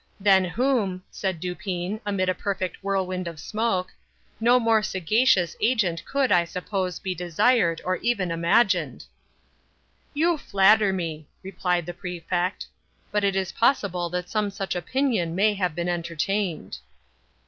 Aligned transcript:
"Than 0.19 0.43
whom," 0.45 1.03
said 1.11 1.39
Dupin, 1.39 2.01
amid 2.07 2.27
a 2.27 2.33
perfect 2.33 2.77
whirlwind 2.83 3.27
of 3.27 3.39
smoke, 3.39 3.93
"no 4.39 4.59
more 4.59 4.81
sagacious 4.81 5.55
agent 5.61 6.03
could, 6.05 6.31
I 6.31 6.43
suppose, 6.43 6.97
be 6.97 7.13
desired, 7.13 7.79
or 7.85 7.97
even 7.97 8.31
imagined." 8.31 9.05
"You 10.15 10.39
flatter 10.39 10.91
me," 10.91 11.27
replied 11.43 11.85
the 11.85 11.93
Prefect; 11.93 12.65
"but 13.11 13.23
it 13.23 13.35
is 13.35 13.51
possible 13.51 14.09
that 14.09 14.27
some 14.27 14.49
such 14.49 14.73
opinion 14.75 15.35
may 15.35 15.53
have 15.53 15.75
been 15.75 15.87
entertained." 15.87 16.79